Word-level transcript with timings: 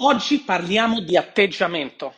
Oggi 0.00 0.40
parliamo 0.40 1.00
di 1.00 1.16
atteggiamento. 1.16 2.14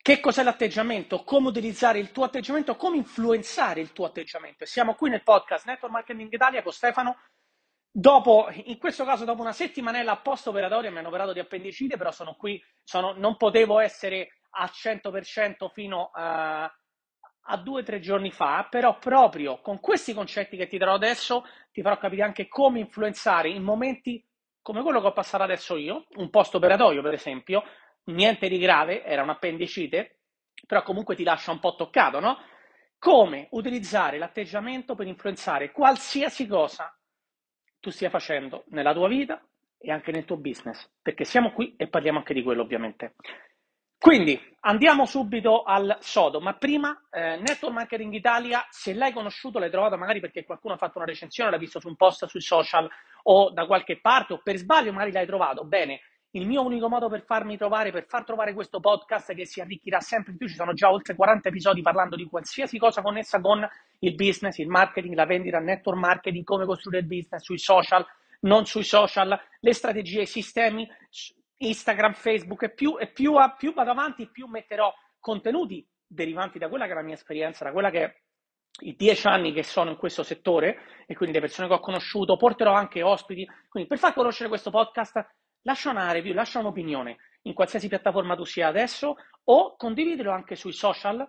Che 0.00 0.20
cos'è 0.20 0.42
l'atteggiamento? 0.42 1.22
Come 1.22 1.48
utilizzare 1.48 1.98
il 1.98 2.12
tuo 2.12 2.24
atteggiamento? 2.24 2.76
Come 2.76 2.96
influenzare 2.96 3.82
il 3.82 3.92
tuo 3.92 4.06
atteggiamento? 4.06 4.64
siamo 4.64 4.94
qui 4.94 5.10
nel 5.10 5.22
podcast 5.22 5.66
Network 5.66 5.92
Marketing 5.92 6.32
Italia 6.32 6.62
con 6.62 6.72
Stefano. 6.72 7.18
Dopo, 7.90 8.48
in 8.64 8.78
questo 8.78 9.04
caso, 9.04 9.26
dopo 9.26 9.42
una 9.42 9.52
settimanella 9.52 10.16
post-operatoria, 10.16 10.90
mi 10.90 10.96
hanno 10.96 11.08
operato 11.08 11.34
di 11.34 11.40
appendicite, 11.40 11.98
però 11.98 12.10
sono 12.10 12.36
qui, 12.36 12.58
sono, 12.84 13.12
non 13.12 13.36
potevo 13.36 13.80
essere 13.80 14.38
al 14.52 14.70
100% 14.72 15.68
fino 15.74 16.10
a, 16.14 16.62
a 16.62 17.56
due 17.58 17.82
o 17.82 17.84
tre 17.84 18.00
giorni 18.00 18.30
fa, 18.30 18.66
però 18.70 18.96
proprio 18.96 19.60
con 19.60 19.78
questi 19.78 20.14
concetti 20.14 20.56
che 20.56 20.68
ti 20.68 20.78
darò 20.78 20.94
adesso 20.94 21.44
ti 21.70 21.82
farò 21.82 21.98
capire 21.98 22.22
anche 22.22 22.48
come 22.48 22.78
influenzare 22.78 23.50
in 23.50 23.62
momenti 23.62 24.24
come 24.62 24.82
quello 24.82 25.00
che 25.00 25.06
ho 25.08 25.12
passato 25.12 25.42
adesso 25.42 25.76
io, 25.76 26.06
un 26.16 26.30
post 26.30 26.54
operatorio 26.54 27.02
per 27.02 27.14
esempio, 27.14 27.62
niente 28.04 28.48
di 28.48 28.58
grave, 28.58 29.04
era 29.04 29.22
un'appendicite, 29.22 30.18
però 30.66 30.82
comunque 30.82 31.14
ti 31.14 31.24
lascia 31.24 31.52
un 31.52 31.60
po' 31.60 31.74
toccato, 31.74 32.20
no? 32.20 32.38
Come 32.98 33.48
utilizzare 33.52 34.18
l'atteggiamento 34.18 34.94
per 34.94 35.06
influenzare 35.06 35.72
qualsiasi 35.72 36.46
cosa 36.46 36.94
tu 37.80 37.90
stia 37.90 38.10
facendo 38.10 38.64
nella 38.68 38.92
tua 38.92 39.08
vita 39.08 39.42
e 39.78 39.90
anche 39.90 40.12
nel 40.12 40.26
tuo 40.26 40.36
business, 40.36 40.90
perché 41.00 41.24
siamo 41.24 41.52
qui 41.52 41.74
e 41.76 41.88
parliamo 41.88 42.18
anche 42.18 42.34
di 42.34 42.42
quello 42.42 42.62
ovviamente. 42.62 43.14
Quindi 44.00 44.40
andiamo 44.60 45.04
subito 45.04 45.62
al 45.62 45.98
sodo, 46.00 46.40
ma 46.40 46.54
prima 46.54 46.98
eh, 47.10 47.36
Network 47.36 47.74
Marketing 47.74 48.14
Italia, 48.14 48.66
se 48.70 48.94
l'hai 48.94 49.12
conosciuto, 49.12 49.58
l'hai 49.58 49.70
trovato 49.70 49.98
magari 49.98 50.20
perché 50.20 50.42
qualcuno 50.42 50.72
ha 50.72 50.78
fatto 50.78 50.96
una 50.96 51.06
recensione, 51.06 51.50
l'ha 51.50 51.58
visto 51.58 51.80
su 51.80 51.88
un 51.88 51.96
post 51.96 52.24
sui 52.24 52.40
social 52.40 52.88
o 53.24 53.50
da 53.50 53.66
qualche 53.66 54.00
parte 54.00 54.32
o 54.32 54.40
per 54.42 54.56
sbaglio 54.56 54.90
magari 54.92 55.12
l'hai 55.12 55.26
trovato. 55.26 55.66
Bene, 55.66 56.00
il 56.30 56.46
mio 56.46 56.64
unico 56.64 56.88
modo 56.88 57.10
per 57.10 57.24
farmi 57.26 57.58
trovare, 57.58 57.92
per 57.92 58.06
far 58.06 58.24
trovare 58.24 58.54
questo 58.54 58.80
podcast 58.80 59.34
che 59.34 59.44
si 59.44 59.60
arricchirà 59.60 60.00
sempre 60.00 60.32
di 60.32 60.38
più, 60.38 60.48
ci 60.48 60.54
sono 60.54 60.72
già 60.72 60.90
oltre 60.90 61.14
40 61.14 61.50
episodi 61.50 61.82
parlando 61.82 62.16
di 62.16 62.24
qualsiasi 62.24 62.78
cosa 62.78 63.02
connessa 63.02 63.38
con 63.38 63.68
il 63.98 64.14
business, 64.14 64.56
il 64.56 64.68
marketing, 64.68 65.14
la 65.14 65.26
vendita, 65.26 65.58
il 65.58 65.64
network 65.64 65.98
marketing, 65.98 66.42
come 66.44 66.64
costruire 66.64 67.02
il 67.02 67.06
business 67.06 67.42
sui 67.42 67.58
social, 67.58 68.06
non 68.40 68.64
sui 68.64 68.82
social, 68.82 69.38
le 69.60 69.74
strategie, 69.74 70.22
i 70.22 70.26
sistemi, 70.26 70.88
Instagram, 71.62 72.14
Facebook 72.14 72.62
e 72.62 72.70
più, 72.70 72.96
e 72.98 73.08
più, 73.08 73.34
più 73.58 73.72
vado 73.72 73.90
avanti, 73.90 74.30
più 74.30 74.46
metterò 74.46 74.92
contenuti 75.18 75.86
derivanti 76.06 76.58
da 76.58 76.68
quella 76.68 76.86
che 76.86 76.92
è 76.92 76.94
la 76.94 77.02
mia 77.02 77.14
esperienza, 77.14 77.64
da 77.64 77.72
quella 77.72 77.90
che 77.90 78.04
è 78.04 78.20
i 78.82 78.96
dieci 78.96 79.26
anni 79.26 79.52
che 79.52 79.62
sono 79.62 79.90
in 79.90 79.96
questo 79.96 80.22
settore 80.22 81.04
e 81.06 81.14
quindi 81.14 81.34
le 81.34 81.40
persone 81.40 81.68
che 81.68 81.74
ho 81.74 81.80
conosciuto, 81.80 82.36
porterò 82.36 82.72
anche 82.72 83.02
ospiti. 83.02 83.46
Quindi 83.68 83.88
per 83.88 83.98
far 83.98 84.14
conoscere 84.14 84.48
questo 84.48 84.70
podcast, 84.70 85.24
lascia 85.62 85.90
una 85.90 86.10
review, 86.12 86.34
lascia 86.34 86.60
un'opinione 86.60 87.16
in 87.42 87.54
qualsiasi 87.54 87.88
piattaforma 87.88 88.36
tu 88.36 88.44
sia 88.44 88.68
adesso 88.68 89.16
o 89.44 89.76
condividilo 89.76 90.30
anche 90.30 90.56
sui 90.56 90.72
social, 90.72 91.28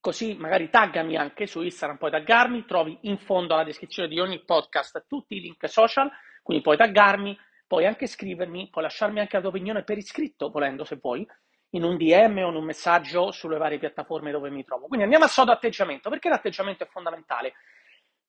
così 0.00 0.34
magari 0.34 0.70
taggami 0.70 1.16
anche 1.16 1.46
su 1.46 1.62
Instagram, 1.62 1.98
puoi 1.98 2.10
taggarmi, 2.10 2.64
trovi 2.64 2.98
in 3.02 3.18
fondo 3.18 3.54
alla 3.54 3.64
descrizione 3.64 4.08
di 4.08 4.20
ogni 4.20 4.44
podcast 4.44 5.04
tutti 5.06 5.36
i 5.36 5.40
link 5.40 5.68
social, 5.68 6.10
quindi 6.42 6.62
puoi 6.62 6.76
taggarmi, 6.76 7.36
Puoi 7.66 7.86
anche 7.86 8.06
scrivermi, 8.06 8.68
puoi 8.70 8.84
lasciarmi 8.84 9.20
anche 9.20 9.36
la 9.36 9.40
tua 9.40 9.50
opinione 9.50 9.82
per 9.82 9.98
iscritto, 9.98 10.50
volendo 10.50 10.84
se 10.84 10.98
vuoi, 11.00 11.26
in 11.70 11.82
un 11.82 11.96
DM 11.96 12.38
o 12.38 12.48
in 12.50 12.54
un 12.56 12.64
messaggio 12.64 13.32
sulle 13.32 13.58
varie 13.58 13.78
piattaforme 13.78 14.30
dove 14.30 14.50
mi 14.50 14.64
trovo. 14.64 14.86
Quindi 14.86 15.04
andiamo 15.04 15.24
al 15.24 15.30
sodo 15.30 15.52
atteggiamento, 15.52 16.08
perché 16.08 16.28
l'atteggiamento 16.28 16.84
è 16.84 16.88
fondamentale. 16.88 17.54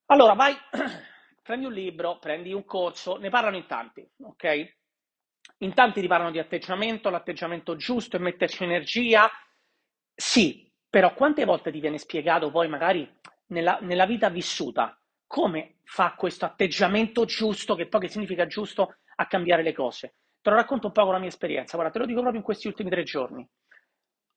Allora, 0.08 0.33
vai, 0.33 0.55
prendi 1.43 1.65
un 1.65 1.73
libro, 1.73 2.17
prendi 2.19 2.52
un 2.53 2.65
corso, 2.65 3.17
ne 3.17 3.30
parlano 3.30 3.58
in 3.58 3.67
tanti, 3.67 4.08
ok? 4.23 4.75
In 5.59 5.73
tanti 5.73 6.02
ti 6.02 6.08
parlano 6.08 6.31
di 6.31 6.39
atteggiamento, 6.39 7.09
l'atteggiamento 7.09 7.75
giusto 7.75 8.15
e 8.15 8.19
metterci 8.19 8.63
energia. 8.63 9.30
Sì, 10.15 10.71
però 10.89 11.13
quante 11.13 11.45
volte 11.45 11.71
ti 11.71 11.80
viene 11.80 11.97
spiegato 11.97 12.49
poi 12.49 12.67
magari 12.67 13.09
nella, 13.47 13.77
nella 13.81 14.05
vita 14.05 14.30
vissuta 14.30 14.99
come 15.26 15.80
fa 15.83 16.15
questo 16.15 16.45
atteggiamento 16.45 17.26
giusto, 17.26 17.76
che 17.76 17.87
poi 17.87 18.02
che 18.02 18.08
significa 18.08 18.47
giusto, 18.47 18.97
a 19.20 19.26
cambiare 19.28 19.64
le 19.64 19.73
cose. 19.73 20.16
Te 20.42 20.50
lo 20.50 20.55
racconto 20.55 20.88
un 20.88 20.94
po' 20.94 21.04
con 21.04 21.14
la 21.14 21.20
mia 21.20 21.28
esperienza, 21.28 21.76
guarda, 21.76 21.94
te 21.94 22.00
lo 22.00 22.05
dico 22.05 22.20
proprio 22.20 22.39
in 22.39 22.45
questi 22.45 22.67
ultimi 22.67 22.89
tre 22.89 23.04
giorni. 23.04 23.48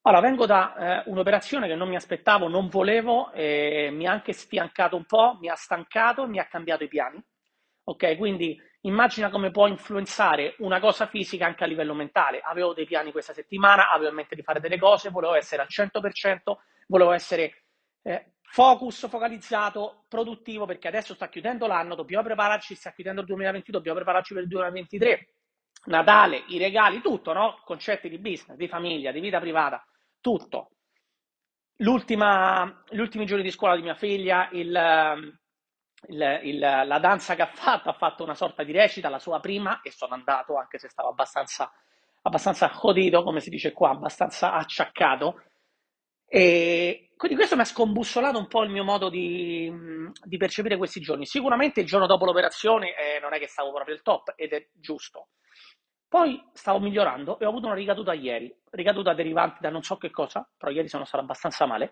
Allora, 0.02 0.22
vengo 0.22 0.46
da 0.46 1.02
eh, 1.04 1.10
un'operazione 1.10 1.66
che 1.66 1.74
non 1.74 1.88
mi 1.88 1.94
aspettavo, 1.94 2.48
non 2.48 2.68
volevo, 2.68 3.30
eh, 3.32 3.90
mi 3.92 4.06
ha 4.06 4.12
anche 4.12 4.32
sfiancato 4.32 4.96
un 4.96 5.04
po', 5.04 5.36
mi 5.40 5.48
ha 5.48 5.54
stancato, 5.54 6.26
mi 6.26 6.38
ha 6.38 6.46
cambiato 6.46 6.84
i 6.84 6.88
piani. 6.88 7.22
Ok, 7.84 8.16
quindi 8.16 8.58
immagina 8.82 9.28
come 9.28 9.50
può 9.50 9.66
influenzare 9.66 10.54
una 10.58 10.80
cosa 10.80 11.06
fisica 11.06 11.44
anche 11.44 11.64
a 11.64 11.66
livello 11.66 11.92
mentale. 11.92 12.40
Avevo 12.40 12.72
dei 12.72 12.86
piani 12.86 13.12
questa 13.12 13.34
settimana, 13.34 13.90
avevo 13.90 14.08
in 14.08 14.16
mente 14.16 14.34
di 14.34 14.42
fare 14.42 14.60
delle 14.60 14.78
cose, 14.78 15.10
volevo 15.10 15.34
essere 15.34 15.62
al 15.62 15.68
100%, 15.68 16.56
volevo 16.86 17.12
essere 17.12 17.64
eh, 18.02 18.32
focus, 18.52 19.08
focalizzato, 19.08 20.04
produttivo, 20.08 20.66
perché 20.66 20.88
adesso 20.88 21.14
sta 21.14 21.28
chiudendo 21.28 21.68
l'anno, 21.68 21.94
dobbiamo 21.94 22.24
prepararci, 22.24 22.74
sta 22.74 22.90
chiudendo 22.92 23.20
il 23.20 23.26
2020, 23.28 23.70
dobbiamo 23.70 23.98
prepararci 23.98 24.34
per 24.34 24.42
il 24.42 24.48
2023. 24.48 25.28
Natale, 25.84 26.42
i 26.48 26.58
regali, 26.58 27.00
tutto, 27.00 27.32
no? 27.32 27.60
Concetti 27.64 28.08
di 28.08 28.18
business, 28.18 28.56
di 28.56 28.66
famiglia, 28.66 29.12
di 29.12 29.20
vita 29.20 29.38
privata, 29.38 29.82
tutto. 30.20 30.70
L'ultima, 31.76 32.82
gli 32.88 32.98
ultimi 32.98 33.24
giorni 33.24 33.44
di 33.44 33.52
scuola 33.52 33.76
di 33.76 33.82
mia 33.82 33.94
figlia, 33.94 34.48
il, 34.50 35.32
il, 36.08 36.40
il, 36.42 36.58
la 36.58 36.98
danza 36.98 37.36
che 37.36 37.42
ha 37.42 37.50
fatto, 37.54 37.88
ha 37.88 37.94
fatto 37.94 38.24
una 38.24 38.34
sorta 38.34 38.64
di 38.64 38.72
recita, 38.72 39.08
la 39.08 39.20
sua 39.20 39.38
prima, 39.38 39.80
e 39.80 39.92
sono 39.92 40.14
andato, 40.14 40.56
anche 40.56 40.78
se 40.78 40.88
stavo 40.88 41.10
abbastanza, 41.10 41.72
abbastanza 42.22 42.68
jodito, 42.68 43.22
come 43.22 43.38
si 43.38 43.48
dice 43.48 43.72
qua, 43.72 43.90
abbastanza 43.90 44.52
acciaccato. 44.52 45.40
E, 46.32 47.10
quindi 47.16 47.36
questo 47.36 47.56
mi 47.56 47.62
ha 47.62 47.64
scombussolato 47.64 48.38
un 48.38 48.46
po' 48.46 48.62
il 48.62 48.70
mio 48.70 48.84
modo 48.84 49.08
di, 49.08 49.70
di 50.24 50.36
percepire 50.36 50.76
questi 50.76 51.00
giorni. 51.00 51.26
Sicuramente 51.26 51.80
il 51.80 51.86
giorno 51.86 52.06
dopo 52.06 52.24
l'operazione 52.24 52.94
eh, 52.96 53.18
non 53.20 53.34
è 53.34 53.38
che 53.40 53.48
stavo 53.48 53.72
proprio 53.72 53.96
al 53.96 54.02
top 54.02 54.34
ed 54.36 54.52
è 54.52 54.68
giusto. 54.72 55.30
Poi 56.08 56.40
stavo 56.52 56.78
migliorando 56.78 57.38
e 57.38 57.44
ho 57.44 57.48
avuto 57.48 57.66
una 57.66 57.74
ricaduta 57.74 58.12
ieri, 58.12 58.52
ricaduta 58.70 59.12
derivante 59.12 59.58
da 59.60 59.70
non 59.70 59.82
so 59.82 59.96
che 59.96 60.10
cosa, 60.10 60.48
però 60.56 60.70
ieri 60.70 60.88
sono 60.88 61.04
stato 61.04 61.22
abbastanza 61.22 61.66
male, 61.66 61.90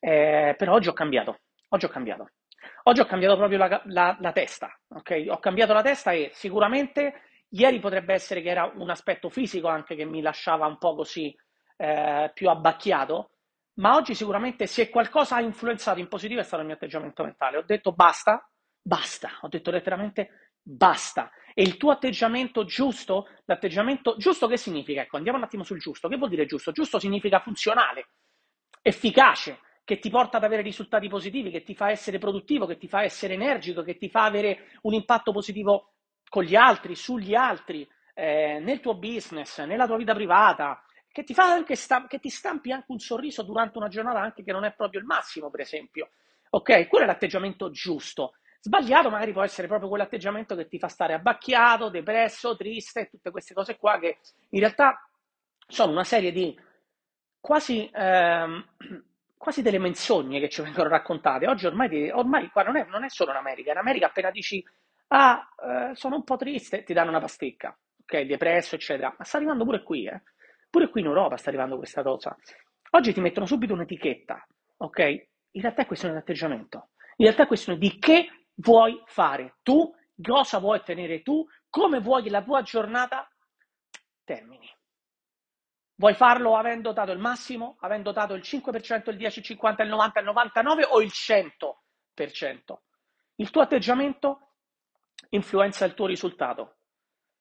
eh, 0.00 0.54
però 0.56 0.74
oggi 0.74 0.88
ho 0.88 0.92
cambiato, 0.92 1.40
oggi 1.70 1.86
ho 1.86 1.88
cambiato. 1.88 2.30
Oggi 2.84 3.00
ho 3.00 3.04
cambiato 3.06 3.36
proprio 3.36 3.58
la, 3.58 3.82
la, 3.86 4.16
la 4.20 4.32
testa, 4.32 4.78
ok? 4.88 5.26
Ho 5.28 5.38
cambiato 5.38 5.72
la 5.72 5.82
testa 5.82 6.12
e 6.12 6.30
sicuramente 6.32 7.22
ieri 7.50 7.80
potrebbe 7.80 8.14
essere 8.14 8.42
che 8.42 8.50
era 8.50 8.70
un 8.74 8.90
aspetto 8.90 9.28
fisico 9.28 9.68
anche 9.68 9.94
che 9.94 10.04
mi 10.04 10.20
lasciava 10.20 10.66
un 10.66 10.78
po' 10.78 10.94
così 10.94 11.34
eh, 11.76 12.30
più 12.34 12.48
abbacchiato, 12.48 13.30
ma 13.78 13.94
oggi 13.94 14.14
sicuramente 14.14 14.66
se 14.66 14.90
qualcosa 14.90 15.36
ha 15.36 15.40
influenzato 15.40 16.00
in 16.00 16.08
positivo 16.08 16.40
è 16.40 16.44
stato 16.44 16.60
il 16.60 16.66
mio 16.66 16.76
atteggiamento 16.76 17.22
mentale. 17.22 17.58
Ho 17.58 17.64
detto 17.64 17.92
basta, 17.92 18.48
basta, 18.80 19.38
ho 19.40 19.48
detto 19.48 19.70
letteralmente 19.70 20.52
basta. 20.62 21.30
E 21.54 21.62
il 21.62 21.76
tuo 21.76 21.90
atteggiamento 21.90 22.64
giusto, 22.64 23.28
l'atteggiamento 23.44 24.16
giusto 24.16 24.46
che 24.46 24.56
significa? 24.56 25.02
Ecco, 25.02 25.16
andiamo 25.16 25.38
un 25.38 25.44
attimo 25.44 25.62
sul 25.62 25.78
giusto. 25.78 26.08
Che 26.08 26.16
vuol 26.16 26.30
dire 26.30 26.46
giusto? 26.46 26.72
Giusto 26.72 26.98
significa 26.98 27.40
funzionale, 27.40 28.08
efficace, 28.82 29.60
che 29.84 29.98
ti 29.98 30.10
porta 30.10 30.36
ad 30.36 30.44
avere 30.44 30.62
risultati 30.62 31.08
positivi, 31.08 31.50
che 31.50 31.62
ti 31.62 31.74
fa 31.74 31.90
essere 31.90 32.18
produttivo, 32.18 32.66
che 32.66 32.76
ti 32.76 32.88
fa 32.88 33.02
essere 33.02 33.34
energico, 33.34 33.82
che 33.82 33.96
ti 33.96 34.10
fa 34.10 34.24
avere 34.24 34.70
un 34.82 34.92
impatto 34.92 35.32
positivo 35.32 35.94
con 36.28 36.42
gli 36.42 36.54
altri, 36.54 36.94
sugli 36.94 37.34
altri, 37.34 37.88
eh, 38.12 38.58
nel 38.60 38.80
tuo 38.80 38.96
business, 38.96 39.62
nella 39.64 39.86
tua 39.86 39.96
vita 39.96 40.12
privata, 40.12 40.82
che 41.18 41.24
ti, 41.24 41.34
fa 41.34 41.50
anche 41.50 41.74
sta- 41.74 42.06
che 42.06 42.20
ti 42.20 42.28
stampi 42.28 42.70
anche 42.70 42.92
un 42.92 43.00
sorriso 43.00 43.42
durante 43.42 43.76
una 43.76 43.88
giornata 43.88 44.20
anche 44.20 44.44
che 44.44 44.52
non 44.52 44.64
è 44.64 44.72
proprio 44.72 45.00
il 45.00 45.06
massimo, 45.06 45.50
per 45.50 45.58
esempio. 45.58 46.10
Ok? 46.50 46.86
Quello 46.86 47.04
è 47.04 47.08
l'atteggiamento 47.08 47.72
giusto. 47.72 48.34
Sbagliato 48.60 49.10
magari 49.10 49.32
può 49.32 49.42
essere 49.42 49.66
proprio 49.66 49.88
quell'atteggiamento 49.88 50.54
che 50.54 50.68
ti 50.68 50.78
fa 50.78 50.86
stare 50.86 51.14
abbacchiato, 51.14 51.88
depresso, 51.90 52.56
triste, 52.56 53.08
tutte 53.10 53.32
queste 53.32 53.52
cose 53.52 53.76
qua 53.76 53.98
che 53.98 54.18
in 54.50 54.60
realtà 54.60 55.08
sono 55.66 55.90
una 55.90 56.04
serie 56.04 56.30
di 56.30 56.56
quasi, 57.40 57.90
ehm, 57.92 58.64
quasi 59.36 59.60
delle 59.60 59.78
menzogne 59.80 60.38
che 60.38 60.48
ci 60.48 60.62
vengono 60.62 60.88
raccontate. 60.88 61.48
Oggi 61.48 61.66
ormai, 61.66 62.10
ormai 62.10 62.48
qua 62.50 62.62
non 62.62 62.76
è, 62.76 62.86
non 62.88 63.02
è, 63.02 63.08
solo 63.08 63.32
in 63.32 63.38
America, 63.38 63.72
in 63.72 63.78
America 63.78 64.06
appena 64.06 64.30
dici 64.30 64.64
ah, 65.08 65.48
eh, 65.90 65.96
sono 65.96 66.14
un 66.14 66.22
po' 66.22 66.36
triste, 66.36 66.84
ti 66.84 66.92
danno 66.92 67.10
una 67.10 67.20
pasticca, 67.20 67.76
ok, 68.02 68.20
depresso, 68.20 68.76
eccetera. 68.76 69.12
Ma 69.18 69.24
sta 69.24 69.38
arrivando 69.38 69.64
pure 69.64 69.82
qui, 69.82 70.06
eh. 70.06 70.22
Pure 70.70 70.90
qui 70.90 71.00
in 71.00 71.06
Europa 71.06 71.36
sta 71.36 71.48
arrivando 71.48 71.76
questa 71.76 72.02
cosa. 72.02 72.36
Oggi 72.90 73.12
ti 73.12 73.20
mettono 73.20 73.46
subito 73.46 73.72
un'etichetta, 73.72 74.46
ok? 74.78 74.98
In 75.52 75.62
realtà 75.62 75.82
è 75.82 75.86
questione 75.86 76.14
di 76.14 76.20
atteggiamento. 76.20 76.90
In 77.16 77.24
realtà 77.24 77.44
è 77.44 77.46
questione 77.46 77.78
di 77.78 77.98
che 77.98 78.46
vuoi 78.54 79.00
fare 79.06 79.56
tu, 79.62 79.92
cosa 80.20 80.58
vuoi 80.58 80.78
ottenere 80.78 81.22
tu, 81.22 81.46
come 81.68 82.00
vuoi 82.00 82.22
che 82.22 82.30
la 82.30 82.42
tua 82.42 82.62
giornata 82.62 83.28
termini. 84.24 84.70
Vuoi 85.96 86.14
farlo 86.14 86.56
avendo 86.56 86.92
dato 86.92 87.10
il 87.10 87.18
massimo, 87.18 87.76
avendo 87.80 88.12
dato 88.12 88.34
il 88.34 88.42
5%, 88.42 89.10
il 89.10 89.16
10, 89.16 89.38
il 89.40 89.44
50, 89.44 89.82
il 89.82 89.88
90, 89.88 90.20
il 90.20 90.26
99 90.26 90.84
o 90.84 91.00
il 91.00 91.10
100%? 91.12 92.76
Il 93.36 93.50
tuo 93.50 93.62
atteggiamento 93.62 94.52
influenza 95.30 95.84
il 95.84 95.94
tuo 95.94 96.06
risultato. 96.06 96.77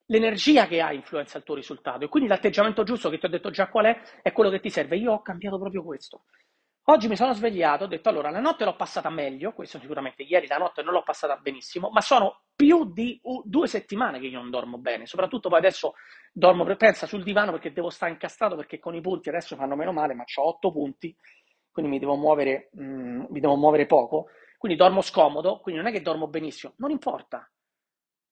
L'energia 0.08 0.68
che 0.68 0.82
hai 0.82 0.96
influenza 0.96 1.38
il 1.38 1.44
tuo 1.44 1.56
risultato 1.56 2.06
e 2.06 2.10
quindi 2.10 2.30
l'atteggiamento 2.30 2.84
giusto 2.84 3.10
che 3.10 3.18
ti 3.18 3.26
ho 3.26 3.30
detto 3.30 3.50
già 3.50 3.68
qual 3.68 3.86
è 3.86 4.02
è 4.22 4.32
quello 4.32 4.50
che 4.50 4.60
ti 4.60 4.70
serve. 4.70 4.98
Io 4.98 5.14
ho 5.14 5.22
cambiato 5.22 5.58
proprio 5.60 5.84
questo. 5.84 6.24
Oggi 6.90 7.10
mi 7.10 7.18
sono 7.18 7.34
svegliato, 7.34 7.84
ho 7.84 7.88
detto 7.88 8.08
allora 8.08 8.30
la 8.30 8.40
notte 8.40 8.64
l'ho 8.64 8.78
passata 8.78 9.10
meglio, 9.10 9.52
questo 9.52 9.78
sicuramente 9.78 10.24
ieri 10.24 10.48
la 10.48 10.56
notte 10.56 10.84
non 10.84 10.94
l'ho 10.94 11.04
passata 11.04 11.36
benissimo, 11.36 11.90
ma 11.90 12.00
sono 12.00 12.44
più 12.56 12.94
di 12.94 13.20
due 13.44 13.68
settimane 13.68 14.20
che 14.22 14.28
io 14.28 14.40
non 14.40 14.50
dormo 14.50 14.78
bene, 14.78 15.06
soprattutto 15.06 15.50
poi 15.50 15.58
adesso 15.58 15.96
dormo, 16.32 16.64
pensa 16.78 17.06
sul 17.06 17.24
divano 17.24 17.52
perché 17.52 17.74
devo 17.74 17.90
stare 17.90 18.14
incastrato 18.14 18.56
perché 18.56 18.80
con 18.80 18.96
i 18.96 19.02
punti 19.02 19.28
adesso 19.28 19.58
fanno 19.58 19.76
meno 19.76 19.92
male, 19.92 20.14
ma 20.14 20.24
ho 20.34 20.48
otto 20.48 20.72
punti, 20.72 21.14
quindi 21.70 21.92
mi 21.92 22.00
devo 22.00 22.16
muovere, 22.16 22.70
mm, 22.80 23.26
mi 23.32 23.40
devo 23.42 23.58
muovere 23.58 23.86
poco, 23.86 24.28
quindi 24.58 24.78
dormo 24.78 25.02
scomodo, 25.02 25.60
quindi 25.60 25.82
non 25.82 25.92
è 25.92 25.94
che 25.94 26.02
dormo 26.02 26.28
benissimo, 26.28 26.74
non 26.78 26.92
importa. 26.92 27.52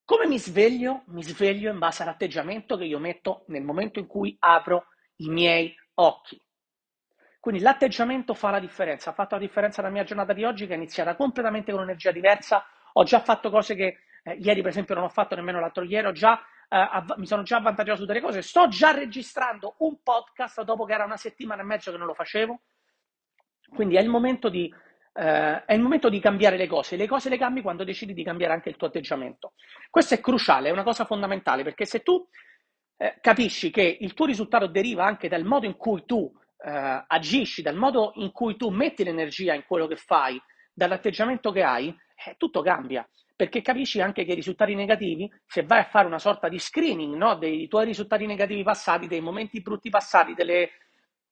Come 0.06 0.28
mi 0.28 0.38
sveglio? 0.38 1.02
Mi 1.08 1.24
sveglio 1.24 1.72
in 1.72 1.80
base 1.80 2.04
all'atteggiamento 2.04 2.78
che 2.78 2.86
io 2.86 3.00
metto 3.00 3.44
nel 3.48 3.64
momento 3.64 3.98
in 3.98 4.06
cui 4.06 4.36
apro 4.40 4.86
i 5.18 5.30
miei 5.30 5.76
occhi. 5.96 6.40
Quindi 7.40 7.60
l'atteggiamento 7.62 8.36
fa 8.36 8.52
la 8.52 8.60
differenza, 8.60 9.10
ha 9.10 9.14
fatto 9.14 9.34
la 9.34 9.42
differenza 9.42 9.82
nella 9.82 9.94
mia 9.94 10.04
giornata 10.04 10.34
di 10.34 10.44
oggi 10.44 10.68
che 10.68 10.74
è 10.74 10.78
iniziata 10.78 11.16
completamente 11.16 11.72
con 11.72 11.82
un'energia 11.82 12.12
diversa, 12.12 12.64
ho 12.94 13.04
già 13.04 13.20
fatto 13.20 13.50
cose 13.50 13.74
che 13.74 13.98
eh, 14.24 14.34
ieri 14.34 14.62
per 14.62 14.70
esempio 14.70 14.94
non 14.94 15.06
ho 15.06 15.10
fatto 15.10 15.34
nemmeno 15.34 15.60
l'altro 15.60 15.84
ieri, 15.84 16.14
già, 16.14 16.40
eh, 16.70 16.78
av- 16.78 17.18
mi 17.18 17.26
sono 17.26 17.42
già 17.42 17.58
avvantaggiato 17.58 18.00
su 18.00 18.06
delle 18.06 18.22
cose, 18.22 18.44
sto 18.44 18.68
già 18.68 18.92
registrando 18.92 19.76
un 19.80 20.02
podcast 20.04 20.62
dopo 20.62 20.86
che 20.86 20.94
era 20.94 21.06
una 21.06 21.18
settimana 21.18 21.64
e 21.64 21.66
mezzo 21.66 21.92
che 21.92 21.98
non 21.98 22.08
lo 22.08 22.14
facevo, 22.14 22.62
quindi 23.74 23.96
è 23.96 24.02
il 24.02 24.10
momento 24.10 24.50
di, 24.50 24.72
eh, 25.18 25.64
è 25.64 25.74
il 25.74 25.82
momento 25.82 26.10
di 26.10 26.20
cambiare 26.20 26.58
le 26.58 26.68
cose, 26.68 26.98
le 26.98 27.08
cose 27.08 27.30
le 27.30 27.38
cambi 27.38 27.62
quando 27.62 27.86
decidi 27.86 28.14
di 28.14 28.24
cambiare 28.24 28.54
anche 28.54 28.70
il 28.70 28.76
tuo 28.76 28.88
atteggiamento. 28.88 29.54
Questo 29.90 30.14
è 30.14 30.20
cruciale, 30.20 30.70
è 30.70 30.72
una 30.72 30.84
cosa 30.84 31.06
fondamentale, 31.06 31.64
perché 31.64 31.86
se 31.86 32.02
tu 32.02 32.28
eh, 32.98 33.18
capisci 33.22 33.72
che 33.72 33.98
il 34.00 34.14
tuo 34.14 34.26
risultato 34.26 34.68
deriva 34.68 35.06
anche 35.06 35.30
dal 35.30 35.46
modo 35.46 35.66
in 35.66 35.78
cui 35.78 36.04
tu 36.06 36.32
eh, 36.58 37.04
agisci, 37.08 37.62
dal 37.62 37.76
modo 37.76 38.12
in 38.16 38.32
cui 38.32 38.58
tu 38.58 38.70
metti 38.70 39.04
l'energia 39.04 39.54
in 39.54 39.64
quello 39.66 39.88
che 39.88 39.96
fai, 39.96 40.42
dall'atteggiamento 40.74 41.52
che 41.52 41.64
hai, 41.64 41.88
eh, 41.88 42.36
tutto 42.38 42.62
cambia. 42.62 43.08
Perché 43.38 43.62
capisci 43.62 44.00
anche 44.00 44.24
che 44.24 44.32
i 44.32 44.36
risultati 44.36 44.76
negativi, 44.76 45.30
se 45.46 45.64
vai 45.64 45.80
a 45.80 45.86
fare 45.86 46.08
una 46.08 46.20
sorta 46.20 46.48
di 46.48 46.58
screening 46.58 47.16
no, 47.16 47.36
dei 47.36 47.68
tuoi 47.68 47.86
risultati 47.86 48.26
negativi 48.26 48.64
passati, 48.64 49.08
dei 49.08 49.20
momenti 49.20 49.62
brutti 49.62 49.90
passati, 49.90 50.34
delle, 50.34 50.70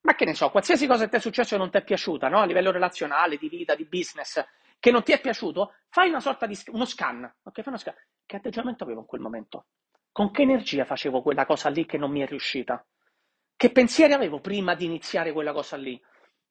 ma 0.03 0.15
che 0.15 0.25
ne 0.25 0.33
so, 0.33 0.49
qualsiasi 0.49 0.85
cosa 0.85 1.07
ti 1.07 1.15
è 1.15 1.19
successo 1.19 1.55
e 1.55 1.57
non 1.57 1.69
ti 1.69 1.77
è 1.77 1.83
piaciuta, 1.83 2.27
no? 2.27 2.39
a 2.39 2.45
livello 2.45 2.71
relazionale, 2.71 3.37
di 3.37 3.47
vita, 3.47 3.73
di 3.73 3.85
business, 3.85 4.43
che 4.79 4.91
non 4.91 5.01
ti 5.01 5.13
è 5.13 5.21
piaciuto, 5.21 5.75
fai 5.87 6.09
una 6.09 6.19
sorta 6.19 6.45
di 6.45 6.57
uno 6.71 6.83
scan. 6.83 7.23
Ok, 7.23 7.55
fai 7.55 7.67
uno 7.67 7.77
scan. 7.77 7.95
Che 8.25 8.35
atteggiamento 8.35 8.83
avevo 8.83 8.99
in 8.99 9.05
quel 9.05 9.21
momento? 9.21 9.67
Con 10.11 10.29
che 10.31 10.41
energia 10.41 10.83
facevo 10.83 11.21
quella 11.21 11.45
cosa 11.45 11.69
lì 11.69 11.85
che 11.85 11.97
non 11.97 12.11
mi 12.11 12.19
è 12.19 12.27
riuscita? 12.27 12.85
Che 13.55 13.71
pensieri 13.71 14.11
avevo 14.11 14.41
prima 14.41 14.75
di 14.75 14.83
iniziare 14.83 15.31
quella 15.31 15.53
cosa 15.53 15.77
lì? 15.77 15.99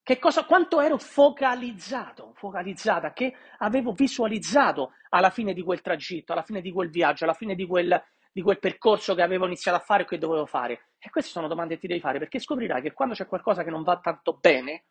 Che 0.02 0.18
cosa, 0.18 0.46
quanto 0.46 0.80
ero 0.80 0.96
focalizzato, 0.96 2.32
focalizzata, 2.34 3.12
che 3.12 3.34
avevo 3.58 3.92
visualizzato 3.92 4.92
alla 5.10 5.30
fine 5.30 5.52
di 5.52 5.62
quel 5.62 5.82
tragitto, 5.82 6.32
alla 6.32 6.42
fine 6.42 6.62
di 6.62 6.72
quel 6.72 6.88
viaggio, 6.88 7.24
alla 7.24 7.34
fine 7.34 7.54
di 7.54 7.66
quel, 7.66 8.02
di 8.32 8.40
quel 8.40 8.58
percorso 8.58 9.14
che 9.14 9.22
avevo 9.22 9.44
iniziato 9.44 9.76
a 9.76 9.84
fare 9.84 10.04
o 10.04 10.06
che 10.06 10.16
dovevo 10.16 10.46
fare? 10.46 10.91
E 11.04 11.10
queste 11.10 11.32
sono 11.32 11.48
domande 11.48 11.74
che 11.74 11.80
ti 11.80 11.86
devi 11.88 11.98
fare 11.98 12.20
perché 12.20 12.38
scoprirai 12.38 12.80
che 12.80 12.92
quando 12.92 13.16
c'è 13.16 13.26
qualcosa 13.26 13.64
che 13.64 13.70
non 13.70 13.82
va 13.82 13.98
tanto 13.98 14.38
bene, 14.40 14.84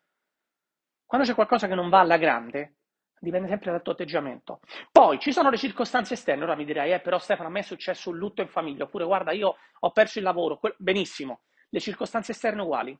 quando 1.06 1.26
c'è 1.26 1.34
qualcosa 1.34 1.66
che 1.66 1.74
non 1.74 1.88
va 1.88 2.00
alla 2.00 2.18
grande, 2.18 2.74
dipende 3.18 3.48
sempre 3.48 3.70
dal 3.70 3.80
tuo 3.80 3.92
atteggiamento. 3.92 4.60
Poi 4.90 5.18
ci 5.18 5.32
sono 5.32 5.48
le 5.48 5.56
circostanze 5.56 6.12
esterne, 6.12 6.44
ora 6.44 6.54
mi 6.54 6.66
direi, 6.66 6.92
eh, 6.92 7.00
però 7.00 7.18
Stefano, 7.18 7.48
a 7.48 7.50
me 7.50 7.60
è 7.60 7.62
successo 7.62 8.10
un 8.10 8.18
lutto 8.18 8.42
in 8.42 8.48
famiglia, 8.48 8.84
oppure 8.84 9.06
guarda, 9.06 9.32
io 9.32 9.56
ho 9.78 9.90
perso 9.90 10.18
il 10.18 10.24
lavoro, 10.24 10.60
benissimo, 10.76 11.44
le 11.70 11.80
circostanze 11.80 12.32
esterne 12.32 12.60
uguali. 12.60 12.98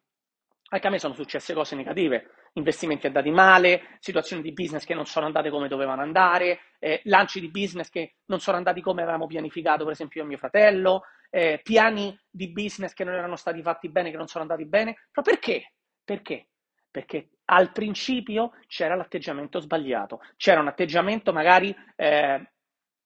Anche 0.70 0.86
a 0.86 0.90
me 0.90 0.98
sono 0.98 1.12
successe 1.12 1.52
cose 1.52 1.76
negative, 1.76 2.30
investimenti 2.54 3.06
andati 3.06 3.30
male, 3.30 3.98
situazioni 3.98 4.40
di 4.40 4.52
business 4.52 4.86
che 4.86 4.94
non 4.94 5.04
sono 5.04 5.26
andate 5.26 5.50
come 5.50 5.68
dovevano 5.68 6.00
andare, 6.00 6.60
eh, 6.78 7.02
lanci 7.04 7.40
di 7.40 7.50
business 7.50 7.90
che 7.90 8.14
non 8.26 8.40
sono 8.40 8.56
andati 8.56 8.80
come 8.80 9.02
avevamo 9.02 9.26
pianificato, 9.26 9.84
per 9.84 9.92
esempio 9.92 10.20
io 10.20 10.26
e 10.26 10.28
mio 10.30 10.38
fratello, 10.38 11.02
eh, 11.34 11.60
piani 11.62 12.14
di 12.28 12.52
business 12.52 12.92
che 12.92 13.04
non 13.04 13.14
erano 13.14 13.36
stati 13.36 13.62
fatti 13.62 13.88
bene, 13.88 14.10
che 14.10 14.18
non 14.18 14.26
sono 14.26 14.44
andati 14.44 14.66
bene. 14.66 15.06
Però 15.10 15.22
perché? 15.24 15.72
Perché? 16.04 16.48
Perché 16.90 17.30
al 17.46 17.72
principio 17.72 18.52
c'era 18.66 18.94
l'atteggiamento 18.94 19.58
sbagliato, 19.58 20.20
c'era 20.36 20.60
un 20.60 20.68
atteggiamento 20.68 21.32
magari, 21.32 21.74
eh, 21.96 22.52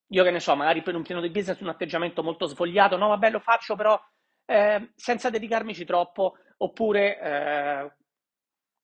io 0.09 0.23
che 0.23 0.31
ne 0.31 0.39
so, 0.41 0.55
magari 0.55 0.81
per 0.81 0.95
un 0.95 1.03
piano 1.03 1.21
di 1.21 1.29
business 1.29 1.59
un 1.61 1.69
atteggiamento 1.69 2.21
molto 2.21 2.47
svogliato, 2.47 2.97
no 2.97 3.07
vabbè 3.09 3.29
lo 3.29 3.39
faccio 3.39 3.75
però 3.75 3.97
eh, 4.45 4.91
senza 4.95 5.29
dedicarmici 5.29 5.85
troppo, 5.85 6.35
oppure 6.57 7.19
eh, 7.21 7.91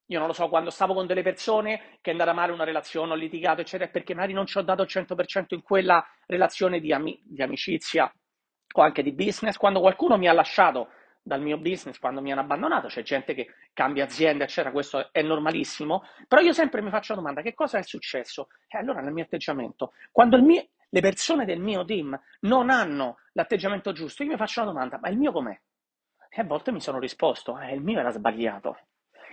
io 0.08 0.18
non 0.18 0.26
lo 0.28 0.34
so, 0.34 0.48
quando 0.48 0.70
stavo 0.70 0.94
con 0.94 1.06
delle 1.06 1.22
persone 1.22 1.98
che 2.00 2.10
è 2.10 2.12
andata 2.12 2.32
male 2.32 2.52
una 2.52 2.64
relazione, 2.64 3.12
ho 3.12 3.16
litigato, 3.16 3.60
eccetera, 3.62 3.90
perché 3.90 4.14
magari 4.14 4.32
non 4.32 4.46
ci 4.46 4.58
ho 4.58 4.62
dato 4.62 4.82
il 4.82 4.88
100% 4.88 5.54
in 5.54 5.62
quella 5.62 6.04
relazione 6.26 6.80
di, 6.80 6.92
ami- 6.92 7.20
di 7.24 7.42
amicizia 7.42 8.10
o 8.76 8.82
anche 8.82 9.02
di 9.02 9.12
business, 9.12 9.56
quando 9.56 9.80
qualcuno 9.80 10.16
mi 10.16 10.28
ha 10.28 10.32
lasciato 10.32 10.88
dal 11.22 11.40
mio 11.40 11.56
business 11.56 11.98
quando 11.98 12.20
mi 12.20 12.32
hanno 12.32 12.42
abbandonato, 12.42 12.88
c'è 12.88 13.02
gente 13.02 13.32
che 13.32 13.48
cambia 13.72 14.04
azienda, 14.04 14.44
eccetera, 14.44 14.72
questo 14.72 15.10
è 15.10 15.22
normalissimo, 15.22 16.02
però 16.28 16.42
io 16.42 16.52
sempre 16.52 16.82
mi 16.82 16.90
faccio 16.90 17.14
la 17.14 17.20
domanda, 17.20 17.40
che 17.40 17.54
cosa 17.54 17.78
è 17.78 17.82
successo? 17.82 18.48
E 18.68 18.76
allora 18.76 19.00
nel 19.00 19.12
mio 19.12 19.24
atteggiamento, 19.24 19.92
quando 20.12 20.40
mio, 20.42 20.66
le 20.90 21.00
persone 21.00 21.46
del 21.46 21.60
mio 21.60 21.84
team 21.84 22.18
non 22.40 22.68
hanno 22.68 23.18
l'atteggiamento 23.32 23.92
giusto, 23.92 24.22
io 24.22 24.30
mi 24.30 24.36
faccio 24.36 24.60
una 24.60 24.72
domanda, 24.72 24.98
ma 25.00 25.08
il 25.08 25.16
mio 25.16 25.32
com'è? 25.32 25.58
E 26.28 26.40
a 26.40 26.44
volte 26.44 26.72
mi 26.72 26.80
sono 26.80 26.98
risposto, 26.98 27.58
eh, 27.58 27.74
il 27.74 27.80
mio 27.80 28.00
era 28.00 28.10
sbagliato. 28.10 28.76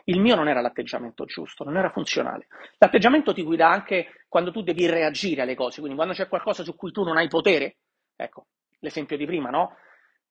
Il 0.06 0.20
mio 0.20 0.36
non 0.36 0.48
era 0.48 0.62
l'atteggiamento 0.62 1.26
giusto, 1.26 1.64
non 1.64 1.78
era 1.78 1.92
funzionale. 1.92 2.48
L'atteggiamento 2.78 3.34
ti 3.34 3.44
guida 3.44 3.68
anche 3.70 4.26
quando 4.28 4.52
tu 4.52 4.62
devi 4.64 4.88
reagire 4.88 5.42
alle 5.42 5.56
cose, 5.56 5.80
quindi 5.80 5.96
quando 5.96 6.14
c'è 6.14 6.28
qualcosa 6.28 6.64
su 6.64 6.76
cui 6.76 6.92
tu 6.92 7.04
non 7.04 7.18
hai 7.18 7.28
potere, 7.28 7.78
ecco, 8.16 8.46
l'esempio 8.82 9.18
di 9.18 9.26
prima, 9.26 9.50
no? 9.50 9.78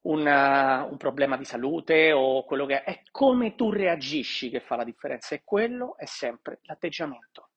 Un, 0.03 0.21
uh, 0.21 0.91
un, 0.91 0.97
problema 0.97 1.37
di 1.37 1.45
salute 1.45 2.13
o 2.13 2.45
quello 2.45 2.65
che 2.65 2.83
è, 2.83 2.85
è 2.85 3.03
come 3.11 3.55
tu 3.55 3.71
reagisci 3.71 4.49
che 4.49 4.61
fa 4.61 4.77
la 4.77 4.85
differenza 4.85 5.35
e 5.35 5.43
quello 5.45 5.97
è 5.99 6.07
sempre 6.07 6.61
l'atteggiamento. 6.63 7.51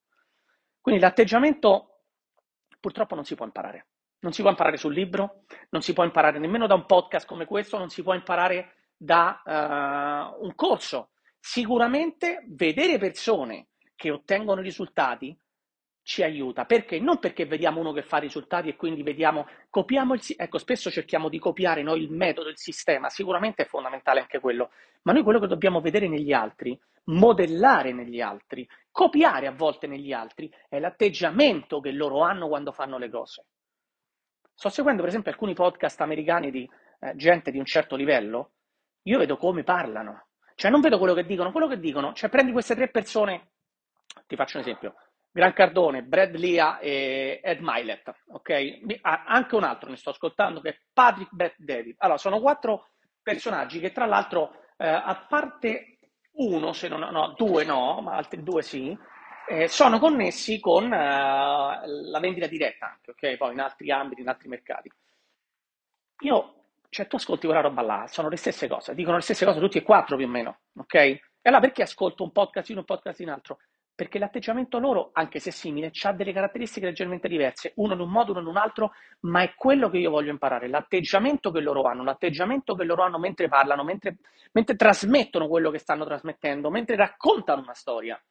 Quindi 0.82 1.00
l'atteggiamento 1.00 2.02
purtroppo 2.80 3.16
non 3.16 3.24
si 3.24 3.36
può 3.36 3.46
imparare. 3.46 3.88
Non 4.20 4.34
si 4.34 4.42
può 4.42 4.50
imparare 4.50 4.78
sul 4.78 4.94
libro, 4.94 5.44
non 5.70 5.82
si 5.82 5.94
può 5.94 6.04
imparare 6.04 6.40
nemmeno 6.40 6.68
da 6.68 6.76
un 6.76 6.86
podcast 6.86 7.26
come 7.28 7.46
questo, 7.46 7.78
non 7.78 7.90
si 7.90 8.04
può 8.04 8.14
imparare 8.14 8.74
da 8.98 9.42
uh, 9.46 10.44
un 10.44 10.54
corso. 10.56 11.12
Sicuramente 11.40 12.46
vedere 12.50 12.98
persone 12.98 13.68
che 13.96 14.12
ottengono 14.12 14.62
risultati 14.62 15.38
ci 16.04 16.22
aiuta. 16.22 16.66
Perché? 16.66 17.00
Non 17.00 17.18
perché 17.18 17.46
vediamo 17.46 17.80
uno 17.80 17.94
che 17.94 18.04
fa 18.04 18.18
risultati 18.18 18.70
e 18.70 18.76
quindi 18.76 19.02
vediamo, 19.02 19.48
copiamo 19.70 20.14
il 20.14 20.22
ecco, 20.38 20.58
spesso 20.58 20.92
cerchiamo 20.92 21.30
di 21.30 21.40
copiare 21.40 21.82
noi 21.82 22.02
il 22.02 22.12
metodo, 22.12 22.50
il 22.50 22.58
sistema, 22.58 23.10
sicuramente 23.10 23.64
è 23.64 23.66
fondamentale 23.66 24.20
anche 24.20 24.40
quello, 24.40 24.72
ma 25.04 25.14
noi 25.14 25.24
quello 25.24 25.40
che 25.40 25.48
dobbiamo 25.48 25.82
vedere 25.82 26.08
negli 26.08 26.34
altri, 26.34 26.78
modellare 27.06 27.94
negli 27.94 28.22
altri, 28.22 28.68
copiare 28.92 29.48
a 29.48 29.52
volte 29.52 29.88
negli 29.88 30.12
altri, 30.12 30.54
è 30.70 30.80
l'atteggiamento 30.80 31.80
che 31.80 31.92
loro 31.92 32.22
hanno 32.22 32.48
quando 32.48 32.72
fanno 32.72 32.98
le 32.98 33.10
cose. 33.10 33.46
Sto 34.54 34.70
seguendo 34.70 35.02
per 35.02 35.10
esempio 35.10 35.32
alcuni 35.32 35.54
podcast 35.54 36.00
americani 36.02 36.52
di 36.52 36.70
eh, 37.00 37.16
gente 37.16 37.50
di 37.50 37.58
un 37.58 37.66
certo 37.66 37.96
livello, 37.96 38.52
io 39.04 39.18
vedo 39.18 39.38
come 39.38 39.64
parlano, 39.64 40.28
cioè 40.56 40.70
non 40.70 40.82
vedo 40.82 40.98
quello 40.98 41.14
che 41.14 41.26
dicono, 41.26 41.52
quello 41.52 41.68
che 41.68 41.80
dicono, 41.80 42.14
cioè 42.14 42.30
prendi 42.30 42.52
queste 42.52 42.76
tre 42.76 42.90
persone, 42.90 43.52
ti 44.28 44.36
faccio 44.36 44.58
un 44.58 44.64
esempio, 44.64 44.96
Gran 45.36 45.52
Cardone, 45.54 46.04
Brad 46.04 46.36
Lia 46.36 46.78
e 46.78 47.42
Ed 47.44 47.58
Milet, 47.60 48.14
ok? 48.28 49.02
Anche 49.02 49.56
un 49.56 49.64
altro 49.64 49.90
ne 49.90 49.96
sto 49.96 50.12
ascoltando 50.12 50.62
che 50.62 50.70
è 50.70 50.78
Patrick 50.94 51.34
Brett 51.34 51.56
David. 51.58 51.96
Allora, 51.98 52.20
sono 52.20 52.40
quattro 52.40 52.90
personaggi 53.24 53.80
che 53.80 53.92
tra 53.92 54.06
l'altro, 54.06 54.52
eh, 54.78 54.88
a 54.88 55.26
parte 55.28 55.98
uno, 56.34 56.72
se 56.74 56.88
non, 56.88 57.00
no, 57.00 57.34
due 57.36 57.64
no, 57.64 58.00
ma 58.02 58.16
altri 58.16 58.44
due 58.44 58.62
sì, 58.62 58.96
eh, 59.50 59.68
sono 59.68 59.98
connessi 59.98 60.60
con 60.60 60.86
uh, 60.86 60.90
la 60.92 62.20
vendita 62.22 62.46
diretta 62.46 62.92
anche, 62.92 63.10
ok? 63.10 63.36
Poi 63.38 63.54
in 63.54 63.60
altri 63.60 63.90
ambiti, 63.90 64.22
in 64.22 64.28
altri 64.28 64.50
mercati. 64.50 64.92
Io, 66.20 66.54
cioè 66.90 67.08
tu 67.08 67.16
ascolti 67.16 67.48
quella 67.48 67.62
roba 67.62 67.82
là, 67.82 68.06
sono 68.08 68.30
le 68.30 68.38
stesse 68.38 68.68
cose, 68.68 68.94
dicono 68.94 69.16
le 69.16 69.24
stesse 69.24 69.46
cose 69.46 69.60
tutti 69.60 69.80
e 69.80 69.84
quattro 69.84 70.16
più 70.16 70.28
o 70.28 70.30
meno, 70.30 70.60
ok? 70.78 70.94
E 70.94 71.22
allora 71.42 71.62
perché 71.62 71.82
ascolto 71.82 72.22
un 72.22 72.32
podcast 72.32 72.70
in 72.70 72.78
un 72.78 72.86
podcast 72.86 73.20
in 73.20 73.32
altro? 73.32 73.58
Perché 73.96 74.18
l'atteggiamento 74.18 74.80
loro, 74.80 75.12
anche 75.14 75.40
se 75.40 75.52
simile, 75.52 75.92
ha 76.04 76.14
delle 76.14 76.34
caratteristiche 76.34 76.88
leggermente 76.88 77.28
diverse, 77.28 77.74
uno 77.76 77.94
in 77.94 78.00
un 78.00 78.10
modo, 78.10 78.32
uno 78.32 78.42
in 78.42 78.48
un 78.48 78.58
altro, 78.58 78.94
ma 79.22 79.44
è 79.44 79.54
quello 79.56 79.90
che 79.90 80.00
io 80.00 80.10
voglio 80.10 80.32
imparare, 80.32 80.68
l'atteggiamento 80.68 81.52
che 81.52 81.60
loro 81.60 81.84
hanno, 81.84 82.04
l'atteggiamento 82.04 82.74
che 82.74 82.84
loro 82.86 83.04
hanno 83.04 83.20
mentre 83.20 83.48
parlano, 83.48 83.84
mentre, 83.84 84.18
mentre 84.54 84.76
trasmettono 84.76 85.48
quello 85.48 85.70
che 85.70 85.78
stanno 85.78 86.06
trasmettendo, 86.06 86.72
mentre 86.72 86.96
raccontano 86.96 87.62
una 87.62 87.76
storia. 87.76 88.22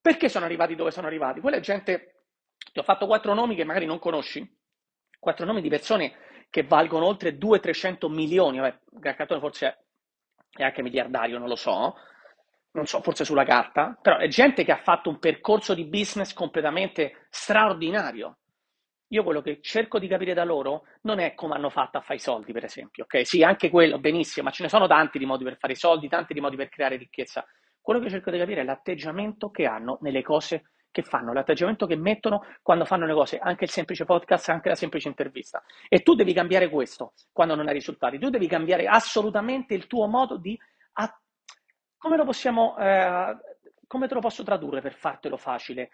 Perché 0.00 0.28
sono 0.28 0.44
arrivati 0.44 0.76
dove 0.76 0.90
sono 0.90 1.06
arrivati? 1.06 1.40
Quella 1.40 1.60
gente, 1.60 2.26
ti 2.72 2.78
ho 2.78 2.82
fatto 2.82 3.06
quattro 3.06 3.34
nomi 3.34 3.56
che 3.56 3.64
magari 3.64 3.86
non 3.86 3.98
conosci, 3.98 4.48
quattro 5.18 5.44
nomi 5.44 5.60
di 5.60 5.68
persone 5.68 6.14
che 6.50 6.62
valgono 6.62 7.06
oltre 7.06 7.36
200-300 7.36 8.12
milioni, 8.12 8.58
vabbè, 8.58 8.78
Graccatone 8.90 9.40
forse 9.40 9.86
è 10.50 10.62
anche 10.62 10.82
miliardario, 10.82 11.38
non 11.38 11.48
lo 11.48 11.56
so, 11.56 11.96
non 12.74 12.86
so, 12.86 13.00
forse 13.02 13.24
sulla 13.24 13.44
carta, 13.44 13.96
però 14.00 14.18
è 14.18 14.26
gente 14.28 14.64
che 14.64 14.72
ha 14.72 14.82
fatto 14.82 15.08
un 15.08 15.18
percorso 15.18 15.74
di 15.74 15.84
business 15.84 16.32
completamente 16.32 17.26
straordinario. 17.30 18.38
Io 19.08 19.22
quello 19.22 19.42
che 19.42 19.60
cerco 19.60 20.00
di 20.00 20.08
capire 20.08 20.34
da 20.34 20.44
loro 20.44 20.84
non 21.02 21.20
è 21.20 21.34
come 21.34 21.54
hanno 21.54 21.70
fatto 21.70 21.98
a 21.98 22.00
fare 22.00 22.16
i 22.16 22.22
soldi, 22.22 22.52
per 22.52 22.64
esempio, 22.64 23.04
ok? 23.04 23.24
Sì, 23.24 23.44
anche 23.44 23.70
quello, 23.70 24.00
benissimo, 24.00 24.46
ma 24.46 24.50
ce 24.50 24.64
ne 24.64 24.68
sono 24.68 24.88
tanti 24.88 25.18
di 25.18 25.26
modi 25.26 25.44
per 25.44 25.56
fare 25.56 25.74
i 25.74 25.76
soldi, 25.76 26.08
tanti 26.08 26.34
di 26.34 26.40
modi 26.40 26.56
per 26.56 26.68
creare 26.68 26.96
ricchezza. 26.96 27.44
Quello 27.80 28.00
che 28.00 28.10
cerco 28.10 28.32
di 28.32 28.38
capire 28.38 28.62
è 28.62 28.64
l'atteggiamento 28.64 29.50
che 29.50 29.66
hanno 29.66 29.98
nelle 30.00 30.22
cose 30.22 30.70
che 30.90 31.02
fanno, 31.02 31.32
l'atteggiamento 31.32 31.86
che 31.86 31.96
mettono 31.96 32.44
quando 32.60 32.84
fanno 32.84 33.06
le 33.06 33.14
cose, 33.14 33.38
anche 33.38 33.64
il 33.64 33.70
semplice 33.70 34.04
podcast, 34.04 34.48
anche 34.48 34.68
la 34.68 34.74
semplice 34.74 35.06
intervista. 35.06 35.62
E 35.88 36.02
tu 36.02 36.14
devi 36.14 36.32
cambiare 36.32 36.68
questo 36.68 37.12
quando 37.30 37.54
non 37.54 37.68
hai 37.68 37.74
risultati, 37.74 38.18
tu 38.18 38.30
devi 38.30 38.48
cambiare 38.48 38.86
assolutamente 38.86 39.74
il 39.74 39.86
tuo 39.86 40.08
modo 40.08 40.38
di 40.38 40.58
come 42.04 42.18
lo 42.18 42.24
possiamo, 42.26 42.76
eh, 42.76 43.34
come 43.86 44.08
te 44.08 44.12
lo 44.12 44.20
posso 44.20 44.42
tradurre 44.42 44.82
per 44.82 44.92
fartelo 44.92 45.38
facile? 45.38 45.90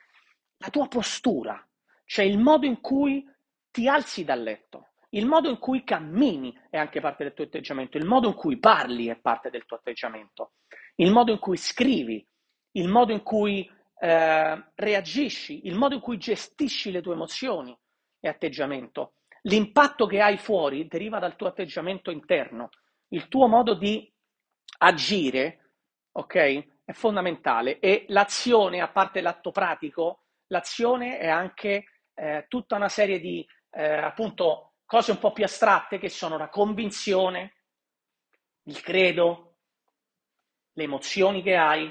La 0.57 0.69
tua 0.69 0.89
postura, 0.89 1.65
cioè 2.05 2.25
il 2.25 2.37
modo 2.37 2.67
in 2.67 2.81
cui 2.81 3.25
ti 3.71 3.87
alzi 3.87 4.25
dal 4.25 4.43
letto, 4.43 4.89
il 5.11 5.25
modo 5.27 5.49
in 5.49 5.59
cui 5.59 5.85
cammini 5.85 6.53
è 6.69 6.79
anche 6.79 7.01
parte 7.01 7.23
del 7.23 7.33
tuo 7.33 7.45
atteggiamento, 7.45 7.97
il 7.97 8.07
modo 8.07 8.27
in 8.27 8.35
cui 8.35 8.59
parli 8.59 9.07
è 9.07 9.21
parte 9.21 9.51
del 9.51 9.65
tuo 9.67 9.77
atteggiamento, 9.77 10.55
il 10.97 11.13
modo 11.13 11.31
in 11.31 11.39
cui 11.39 11.57
scrivi, 11.57 12.27
il 12.73 12.89
modo 12.89 13.13
in 13.13 13.23
cui 13.23 13.71
eh, 14.01 14.65
reagisci, 14.75 15.69
il 15.69 15.77
modo 15.77 15.95
in 15.95 16.01
cui 16.01 16.19
gestisci 16.19 16.91
le 16.91 17.03
tue 17.03 17.15
emozioni 17.15 17.79
è 18.19 18.27
atteggiamento. 18.27 19.15
L'impatto 19.43 20.07
che 20.07 20.21
hai 20.21 20.39
fuori 20.39 20.89
deriva 20.89 21.21
dal 21.21 21.37
tuo 21.37 21.47
atteggiamento 21.47 22.11
interno, 22.11 22.71
il 23.11 23.29
tuo 23.29 23.47
modo 23.47 23.75
di 23.75 24.13
agire 24.79 25.70
ok? 26.13 26.67
È 26.85 26.93
fondamentale 26.93 27.79
e 27.79 28.05
l'azione, 28.09 28.81
a 28.81 28.89
parte 28.89 29.21
l'atto 29.21 29.51
pratico, 29.51 30.25
l'azione 30.49 31.19
è 31.19 31.29
anche 31.29 31.85
eh, 32.15 32.47
tutta 32.49 32.77
una 32.77 32.89
serie 32.89 33.21
di 33.21 33.47
eh, 33.71 33.95
appunto 33.95 34.73
cose 34.85 35.13
un 35.13 35.19
po' 35.19 35.33
più 35.33 35.45
astratte 35.45 35.99
che 35.99 36.09
sono 36.09 36.37
la 36.37 36.49
convinzione, 36.49 37.55
il 38.65 38.81
credo, 38.81 39.55
le 40.73 40.83
emozioni 40.83 41.43
che 41.43 41.57
hai, 41.57 41.91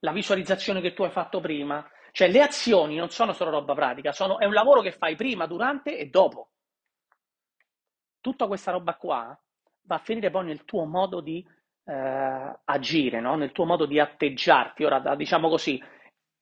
la 0.00 0.12
visualizzazione 0.12 0.80
che 0.80 0.92
tu 0.92 1.04
hai 1.04 1.10
fatto 1.10 1.40
prima. 1.40 1.88
Cioè 2.10 2.28
le 2.28 2.42
azioni 2.42 2.96
non 2.96 3.10
sono 3.10 3.32
solo 3.32 3.50
roba 3.50 3.74
pratica, 3.74 4.12
sono, 4.12 4.38
è 4.38 4.44
un 4.44 4.54
lavoro 4.54 4.80
che 4.80 4.90
fai 4.92 5.14
prima, 5.14 5.46
durante 5.46 5.96
e 5.96 6.06
dopo. 6.06 6.50
Tutta 8.20 8.46
questa 8.46 8.72
roba 8.72 8.96
qua 8.96 9.40
va 9.82 9.94
a 9.94 10.00
finire 10.00 10.30
poi 10.30 10.46
nel 10.46 10.64
tuo 10.64 10.84
modo 10.84 11.20
di 11.20 11.46
eh, 11.88 12.58
agire, 12.64 13.20
no? 13.20 13.34
nel 13.36 13.52
tuo 13.52 13.64
modo 13.64 13.86
di 13.86 13.98
atteggiarti. 13.98 14.84
Ora, 14.84 14.98
da, 14.98 15.14
diciamo 15.14 15.48
così, 15.48 15.82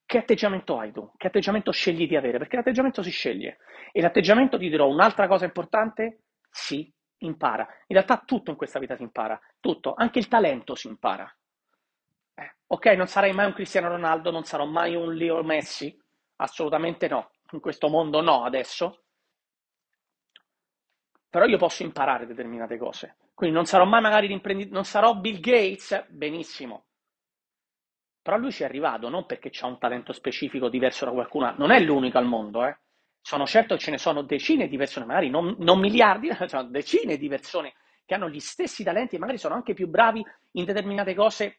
che 0.04 0.18
atteggiamento 0.18 0.78
hai 0.78 0.92
tu? 0.92 1.12
Che 1.16 1.28
atteggiamento 1.28 1.70
scegli 1.70 2.08
di 2.08 2.16
avere? 2.16 2.38
Perché 2.38 2.56
l'atteggiamento 2.56 3.02
si 3.02 3.10
sceglie. 3.10 3.58
E 3.92 4.00
l'atteggiamento 4.00 4.58
ti 4.58 4.68
dirò 4.68 4.88
un'altra 4.88 5.28
cosa 5.28 5.44
importante? 5.44 6.24
Si 6.50 6.92
impara. 7.18 7.62
In 7.86 7.96
realtà 7.96 8.22
tutto 8.24 8.50
in 8.50 8.56
questa 8.56 8.78
vita 8.78 8.96
si 8.96 9.02
impara, 9.02 9.40
tutto, 9.60 9.94
anche 9.96 10.18
il 10.18 10.28
talento 10.28 10.74
si 10.74 10.88
impara. 10.88 11.32
Eh, 12.34 12.56
ok, 12.66 12.86
non 12.88 13.06
sarai 13.06 13.32
mai 13.32 13.46
un 13.46 13.54
Cristiano 13.54 13.88
Ronaldo, 13.88 14.30
non 14.30 14.44
sarò 14.44 14.66
mai 14.66 14.94
un 14.94 15.14
Leo 15.14 15.42
Messi? 15.42 15.96
Assolutamente 16.36 17.08
no. 17.08 17.30
In 17.52 17.60
questo 17.60 17.88
mondo 17.88 18.20
no 18.20 18.42
adesso. 18.44 19.04
Però 21.30 21.44
io 21.46 21.56
posso 21.56 21.84
imparare 21.84 22.26
determinate 22.26 22.76
cose. 22.76 23.16
Quindi 23.36 23.54
non 23.54 23.66
sarò 23.66 23.84
mai 23.84 24.00
magari 24.00 24.28
l'imprenditore, 24.28 24.74
non 24.74 24.86
sarò 24.86 25.14
Bill 25.14 25.40
Gates, 25.40 26.06
benissimo. 26.08 26.86
Però 28.22 28.38
lui 28.38 28.50
ci 28.50 28.62
è 28.62 28.64
arrivato 28.64 29.10
non 29.10 29.26
perché 29.26 29.50
ha 29.60 29.66
un 29.66 29.78
talento 29.78 30.14
specifico 30.14 30.70
diverso 30.70 31.04
da 31.04 31.10
qualcuno, 31.10 31.52
non 31.58 31.70
è 31.70 31.78
l'unico 31.78 32.16
al 32.16 32.24
mondo, 32.24 32.64
eh. 32.64 32.78
Sono 33.20 33.44
certo 33.44 33.74
che 33.74 33.80
ce 33.82 33.90
ne 33.90 33.98
sono 33.98 34.22
decine 34.22 34.68
di 34.68 34.78
persone, 34.78 35.04
magari 35.04 35.28
non, 35.28 35.54
non 35.58 35.78
miliardi, 35.78 36.30
sono 36.48 36.62
decine 36.62 37.18
di 37.18 37.28
persone 37.28 37.74
che 38.06 38.14
hanno 38.14 38.30
gli 38.30 38.40
stessi 38.40 38.82
talenti 38.82 39.16
e 39.16 39.18
magari 39.18 39.36
sono 39.36 39.54
anche 39.54 39.74
più 39.74 39.86
bravi 39.86 40.24
in 40.52 40.64
determinate 40.64 41.14
cose 41.14 41.58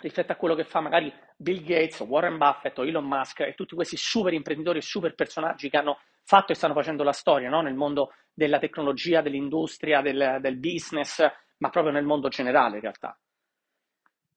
rispetto 0.00 0.32
a 0.32 0.36
quello 0.36 0.56
che 0.56 0.64
fa 0.64 0.80
magari 0.80 1.14
Bill 1.36 1.62
Gates, 1.62 2.00
Warren 2.00 2.38
Buffett 2.38 2.76
o 2.78 2.84
Elon 2.84 3.06
Musk 3.06 3.38
e 3.40 3.54
tutti 3.54 3.76
questi 3.76 3.96
super 3.96 4.32
imprenditori 4.32 4.78
e 4.78 4.82
super 4.82 5.14
personaggi 5.14 5.70
che 5.70 5.76
hanno 5.76 5.98
fatto 6.24 6.52
e 6.52 6.54
stanno 6.54 6.74
facendo 6.74 7.02
la 7.02 7.12
storia 7.12 7.48
no? 7.48 7.60
nel 7.60 7.74
mondo 7.74 8.12
della 8.32 8.58
tecnologia, 8.58 9.20
dell'industria, 9.20 10.00
del, 10.00 10.38
del 10.40 10.58
business, 10.58 11.24
ma 11.58 11.70
proprio 11.70 11.92
nel 11.92 12.04
mondo 12.04 12.28
generale 12.28 12.76
in 12.76 12.82
realtà. 12.82 13.16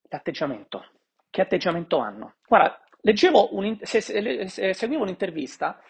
L'atteggiamento. 0.09 0.85
Che 1.29 1.41
atteggiamento 1.41 1.97
hanno? 1.97 2.35
Guarda, 2.47 2.79
leggevo 3.01 3.55
un, 3.55 3.77
se, 3.81 4.01
se, 4.01 4.47
se, 4.47 4.73
seguivo 4.73 5.01
un'intervista 5.01 5.81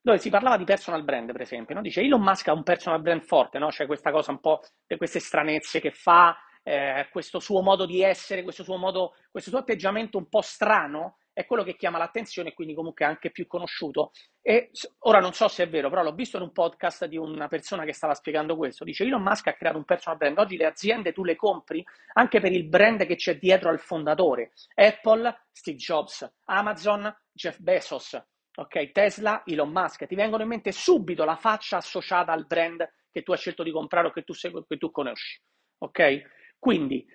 dove 0.00 0.18
si 0.18 0.30
parlava 0.30 0.56
di 0.56 0.64
personal 0.64 1.02
brand, 1.02 1.32
per 1.32 1.40
esempio, 1.40 1.74
no? 1.74 1.82
dice 1.82 2.00
Elon 2.00 2.22
Musk 2.22 2.46
ha 2.48 2.52
un 2.52 2.62
personal 2.62 3.02
brand 3.02 3.22
forte, 3.22 3.58
no? 3.58 3.68
C'è 3.68 3.86
questa 3.86 4.12
cosa 4.12 4.30
un 4.30 4.38
po' 4.38 4.62
di 4.86 4.96
queste 4.96 5.18
stranezze 5.18 5.80
che 5.80 5.90
fa, 5.90 6.36
eh, 6.62 7.08
questo 7.10 7.40
suo 7.40 7.60
modo 7.60 7.86
di 7.86 8.02
essere, 8.02 8.44
questo 8.44 8.62
suo 8.62 8.76
modo, 8.76 9.14
questo 9.32 9.50
suo 9.50 9.58
atteggiamento 9.58 10.16
un 10.16 10.28
po' 10.28 10.42
strano, 10.42 11.16
è 11.36 11.44
quello 11.44 11.64
che 11.64 11.76
chiama 11.76 11.98
l'attenzione 11.98 12.48
e 12.48 12.54
quindi 12.54 12.72
comunque 12.72 13.04
è 13.04 13.08
anche 13.08 13.30
più 13.30 13.46
conosciuto. 13.46 14.12
E 14.40 14.70
ora 15.00 15.20
non 15.20 15.34
so 15.34 15.48
se 15.48 15.64
è 15.64 15.68
vero, 15.68 15.90
però 15.90 16.02
l'ho 16.02 16.14
visto 16.14 16.38
in 16.38 16.44
un 16.44 16.50
podcast 16.50 17.04
di 17.04 17.18
una 17.18 17.46
persona 17.46 17.84
che 17.84 17.92
stava 17.92 18.14
spiegando 18.14 18.56
questo. 18.56 18.84
Dice 18.84 19.04
Elon 19.04 19.20
Musk 19.20 19.48
ha 19.48 19.52
creato 19.52 19.76
un 19.76 19.84
personal 19.84 20.16
brand. 20.16 20.38
Oggi 20.38 20.56
le 20.56 20.64
aziende 20.64 21.12
tu 21.12 21.24
le 21.24 21.36
compri 21.36 21.84
anche 22.14 22.40
per 22.40 22.52
il 22.52 22.66
brand 22.66 23.04
che 23.04 23.16
c'è 23.16 23.36
dietro 23.36 23.68
al 23.68 23.80
fondatore. 23.80 24.52
Apple, 24.76 25.42
Steve 25.52 25.76
Jobs, 25.76 26.26
Amazon, 26.44 27.14
Jeff 27.30 27.58
Bezos, 27.58 28.18
ok? 28.54 28.90
Tesla, 28.92 29.42
Elon 29.44 29.70
Musk. 29.70 30.06
Ti 30.06 30.14
vengono 30.14 30.42
in 30.42 30.48
mente 30.48 30.72
subito 30.72 31.26
la 31.26 31.36
faccia 31.36 31.76
associata 31.76 32.32
al 32.32 32.46
brand 32.46 32.90
che 33.10 33.22
tu 33.22 33.32
hai 33.32 33.38
scelto 33.38 33.62
di 33.62 33.72
comprare 33.72 34.06
o 34.06 34.10
che 34.10 34.22
tu, 34.22 34.32
segui, 34.32 34.64
che 34.66 34.78
tu 34.78 34.90
conosci, 34.90 35.38
ok? 35.80 36.54
Quindi 36.58 37.06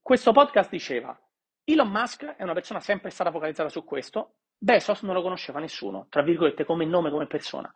questo 0.00 0.30
podcast 0.30 0.70
diceva 0.70 1.20
Elon 1.70 1.90
Musk 1.90 2.24
è 2.24 2.42
una 2.44 2.54
persona 2.54 2.80
sempre 2.80 3.10
stata 3.10 3.30
focalizzata 3.30 3.68
su 3.68 3.84
questo, 3.84 4.36
Bezos 4.56 5.02
non 5.02 5.14
lo 5.14 5.20
conosceva 5.20 5.60
nessuno, 5.60 6.06
tra 6.08 6.22
virgolette, 6.22 6.64
come 6.64 6.86
nome, 6.86 7.10
come 7.10 7.26
persona. 7.26 7.70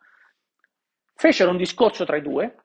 Fecero 1.13 1.51
un 1.51 1.57
discorso 1.57 2.03
tra 2.03 2.17
i 2.17 2.23
due, 2.23 2.55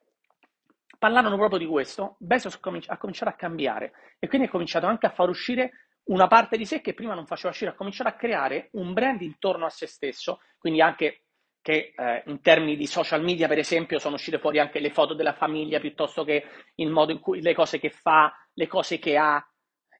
parlarono 0.99 1.37
proprio 1.37 1.59
di 1.59 1.67
questo, 1.67 2.17
Bezos 2.19 2.59
ha 2.87 2.97
cominciato 2.97 3.31
a 3.31 3.35
cambiare 3.35 3.93
e 4.19 4.27
quindi 4.27 4.47
ha 4.47 4.51
cominciato 4.51 4.87
anche 4.87 5.05
a 5.05 5.11
far 5.11 5.29
uscire 5.29 5.89
una 6.05 6.29
parte 6.29 6.57
di 6.57 6.65
sé 6.65 6.81
che 6.81 6.95
prima 6.95 7.13
non 7.13 7.27
faceva 7.27 7.51
uscire, 7.51 7.73
ha 7.73 7.75
cominciato 7.75 8.09
a 8.09 8.15
creare 8.15 8.71
un 8.73 8.95
brand 8.95 9.21
intorno 9.21 9.67
a 9.67 9.71
se 9.71 9.87
stesso, 9.87 10.41
quindi 10.57 10.81
anche 10.81 11.25
che 11.61 11.93
eh, 11.95 12.23
in 12.25 12.41
termini 12.41 12.75
di 12.75 12.87
social 12.87 13.23
media, 13.23 13.49
per 13.49 13.59
esempio, 13.59 13.99
sono 13.99 14.15
uscite 14.15 14.39
fuori 14.39 14.61
anche 14.61 14.81
le 14.81 14.91
foto 14.91 15.13
della 15.13 15.35
famiglia 15.35 15.79
piuttosto 15.79 16.25
che 16.25 16.43
il 16.77 16.89
modo 16.89 17.13
in 17.13 17.21
cui 17.21 17.43
le 17.43 17.53
cose 17.53 17.79
che 17.79 17.91
fa, 17.91 18.33
le 18.55 18.67
cose 18.67 18.99
che 18.99 19.19
ha, 19.19 19.47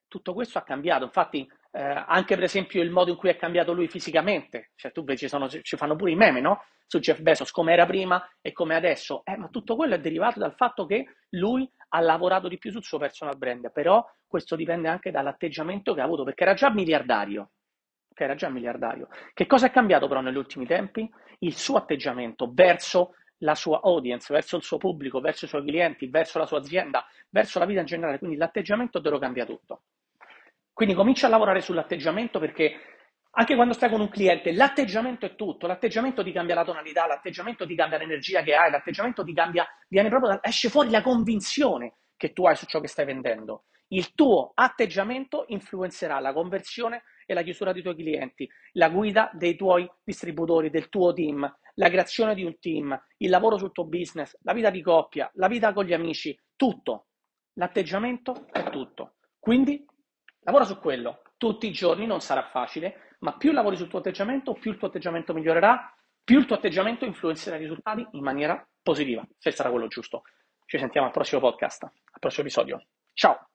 tutto 0.09 0.35
questo 0.35 0.59
ha 0.59 0.62
cambiato. 0.62 1.05
Infatti, 1.05 1.49
eh, 1.71 2.05
anche 2.07 2.35
per 2.35 2.45
esempio 2.45 2.83
il 2.83 2.91
modo 2.91 3.11
in 3.11 3.17
cui 3.17 3.29
è 3.29 3.37
cambiato 3.37 3.73
lui 3.73 3.88
fisicamente, 3.88 4.71
cioè 4.75 4.91
tu 4.91 5.05
vedi, 5.05 5.29
sono, 5.29 5.49
ci 5.49 5.77
fanno 5.77 5.97
pure 5.97 6.11
i 6.11 6.17
meme, 6.17 6.41
no? 6.41 6.65
Su 6.87 6.99
Jeff 6.99 7.21
Bezos, 7.21 7.50
come 7.50 7.73
era 7.73 7.87
prima 7.87 8.27
e 8.41 8.53
come 8.53 8.75
adesso. 8.75 9.23
Eh, 9.25 9.37
ma 9.37 9.49
tutto 9.49 9.77
quello 9.77 9.95
è 9.95 10.00
derivato 10.00 10.38
dal 10.38 10.55
fatto 10.55 10.87
che 10.87 11.17
lui 11.31 11.71
ha 11.91 12.00
lavorato 12.00 12.49
di 12.49 12.59
più 12.59 12.71
sul 12.71 12.83
suo 12.83 12.99
personal 12.99 13.37
brand, 13.37 13.71
però 13.71 14.05
questo 14.27 14.57
dipende 14.57 14.88
anche 14.88 15.11
dall'atteggiamento 15.11 15.95
che 15.95 16.00
ha 16.00 16.05
avuto, 16.05 16.25
perché 16.25 16.43
era 16.43 16.55
già 16.55 16.71
miliardario. 16.71 17.50
Okay, 18.11 18.27
era 18.27 18.35
già 18.35 18.49
miliardario. 18.49 19.09
Che 19.33 19.47
cosa 19.47 19.67
è 19.67 19.71
cambiato 19.71 20.09
però 20.09 20.21
negli 20.21 20.37
ultimi 20.37 20.67
tempi? 20.67 21.09
Il 21.41 21.57
suo 21.57 21.77
atteggiamento 21.77 22.50
verso 22.53 23.15
la 23.43 23.55
sua 23.55 23.81
audience, 23.83 24.33
verso 24.33 24.57
il 24.57 24.62
suo 24.62 24.79
pubblico, 24.79 25.21
verso 25.21 25.45
i 25.45 25.49
suoi 25.49 25.65
clienti, 25.65 26.09
verso 26.09 26.38
la 26.38 26.47
sua 26.47 26.59
azienda, 26.59 27.07
verso 27.29 27.59
la 27.59 27.67
vita 27.67 27.81
in 27.81 27.87
generale. 27.87 28.19
Quindi 28.19 28.37
l'atteggiamento 28.37 29.00
te 29.00 29.11
lo 29.11 29.19
cambia 29.19 29.45
tutto. 29.45 29.83
Quindi 30.79 30.95
comincia 30.95 31.27
a 31.27 31.31
lavorare 31.31 31.61
sull'atteggiamento 31.61 32.39
perché 32.39 32.73
anche 33.33 33.57
quando 33.57 33.75
stai 33.75 33.91
con 33.91 34.01
un 34.01 34.09
cliente, 34.09 34.53
l'atteggiamento 34.53 35.27
è 35.27 35.35
tutto, 35.35 35.67
l'atteggiamento 35.67 36.23
ti 36.23 36.31
cambia 36.31 36.55
la 36.55 36.63
tonalità, 36.63 37.05
l'atteggiamento 37.05 37.67
ti 37.67 37.75
cambia 37.75 37.99
l'energia 37.99 38.43
che 38.43 38.55
hai, 38.55 38.71
l'atteggiamento 38.71 39.25
ti 39.25 39.35
cambia, 39.35 39.67
viene 39.89 40.09
proprio 40.09 40.31
da, 40.31 40.39
esce 40.41 40.69
fuori 40.69 40.91
la 40.91 41.03
convinzione 41.03 41.97
che 42.17 42.33
tu 42.33 42.47
hai 42.47 42.55
su 42.55 42.65
ciò 42.67 42.79
che 42.79 42.87
stai 42.87 43.07
vendendo. 43.07 43.65
Il 43.89 44.15
tuo 44.15 44.53
atteggiamento 44.55 45.47
influenzerà 45.49 46.21
la 46.21 46.33
conversione 46.33 47.03
e 47.27 47.35
la 47.35 47.43
chiusura 47.43 47.73
dei 47.73 47.83
tuoi 47.83 47.97
clienti, 47.97 48.49
la 48.75 48.89
guida 48.89 49.31
dei 49.33 49.57
tuoi 49.57 49.91
distributori, 50.05 50.71
del 50.71 50.89
tuo 50.91 51.13
team, 51.13 51.53
la 51.75 51.89
creazione 51.89 52.37
di 52.37 52.45
un 52.45 52.57
team, 52.61 52.97
il 53.17 53.31
lavoro 53.31 53.59
sul 53.59 53.73
tuo 53.73 53.87
business, 53.87 54.39
la 54.43 54.53
vita 54.53 54.71
di 54.71 54.81
coppia, 54.81 55.29
la 55.35 55.49
vita 55.49 55.73
con 55.73 55.85
gli 55.85 55.93
amici, 55.93 56.39
tutto. 56.55 57.07
L'atteggiamento 57.55 58.47
è 58.53 58.63
tutto. 58.71 59.17
Quindi 59.41 59.85
Lavora 60.49 60.64
su 60.64 60.78
quello 60.78 61.21
tutti 61.37 61.67
i 61.67 61.73
giorni, 61.73 62.07
non 62.07 62.23
sarà 62.23 62.43
facile, 62.43 63.17
ma 63.19 63.37
più 63.37 63.52
lavori 63.52 63.76
sul 63.76 63.88
tuo 63.88 63.99
atteggiamento, 63.99 64.55
più 64.55 64.71
il 64.71 64.78
tuo 64.78 64.88
atteggiamento 64.88 65.35
migliorerà, 65.35 65.95
più 66.25 66.38
il 66.38 66.47
tuo 66.47 66.57
atteggiamento 66.57 67.05
influenzerà 67.05 67.57
i 67.57 67.61
risultati 67.61 68.07
in 68.12 68.23
maniera 68.23 68.67
positiva, 68.83 69.23
se 69.37 69.50
sarà 69.50 69.69
quello 69.69 69.88
giusto. 69.88 70.23
Ci 70.64 70.78
sentiamo 70.78 71.07
al 71.07 71.12
prossimo 71.12 71.43
podcast, 71.43 71.83
al 71.83 72.19
prossimo 72.19 72.47
episodio. 72.47 72.83
Ciao! 73.12 73.50